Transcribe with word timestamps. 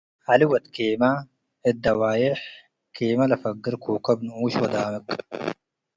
ዐሊ 0.29 0.41
ወድ 0.51 0.65
ኬመ፤ 0.75 1.01
እት 1.67 1.75
ደዋዩሕ 1.83 2.39
ኬመ 2.95 3.19
ለፈግር 3.31 3.75
ኮከብ 3.83 4.19
ንኡሽ 4.27 4.53
ወዳምቅ። 4.61 5.07